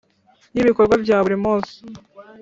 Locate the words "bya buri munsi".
1.03-1.73